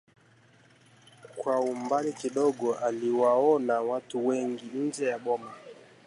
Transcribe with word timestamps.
Kwa 1.35 1.59
umbali 1.59 2.13
kidogo 2.13 2.75
aliwaona 2.75 3.81
watu 3.81 4.27
wengi 4.27 4.65
nje 4.77 5.05
ya 5.05 5.19
boma 5.19 5.51